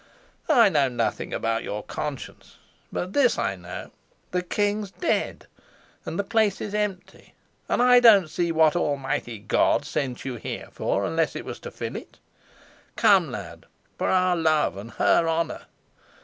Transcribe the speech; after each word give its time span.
I 0.49 0.69
know 0.69 0.89
nothing 0.89 1.31
about 1.31 1.63
your 1.63 1.83
conscience; 1.83 2.57
but 2.91 3.13
this 3.13 3.37
I 3.37 3.55
know: 3.55 3.91
the 4.31 4.41
king's 4.41 4.89
dead, 4.89 5.45
and 6.07 6.17
the 6.17 6.23
place 6.23 6.59
is 6.59 6.73
empty; 6.73 7.35
and 7.69 7.83
I 7.83 7.99
don't 7.99 8.27
see 8.27 8.51
what 8.51 8.75
Almighty 8.75 9.37
God 9.37 9.85
sent 9.85 10.25
you 10.25 10.37
here 10.37 10.69
for 10.71 11.05
unless 11.05 11.35
it 11.35 11.45
was 11.45 11.59
to 11.59 11.69
fill 11.69 11.95
it. 11.95 12.17
Come, 12.95 13.29
lad 13.29 13.67
for 13.95 14.07
our 14.09 14.35
love 14.35 14.75
and 14.75 14.89
her 14.93 15.27
honor! 15.27 15.67